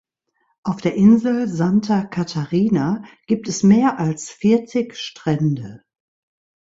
Auf 0.63 0.81
der 0.81 0.95
Insel 0.95 1.47
Santa 1.47 2.03
Catarina 2.03 3.03
gibt 3.27 3.47
es 3.47 3.61
mehr 3.61 3.99
als 3.99 4.31
vierzig 4.31 4.95
Strände. 4.95 5.83